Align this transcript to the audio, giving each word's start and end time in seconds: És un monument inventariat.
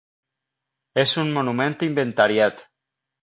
És 1.03 1.13
un 1.25 1.29
monument 1.37 1.77
inventariat. 1.91 2.65